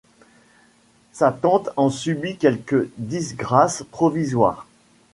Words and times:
Sa 1.11 1.31
tante 1.31 1.69
en 1.77 1.91
subit 1.91 2.37
quelque 2.37 2.89
disgrâce 2.97 3.83
provisoire. 3.91 4.65